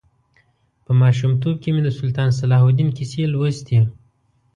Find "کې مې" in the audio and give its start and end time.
1.63-1.81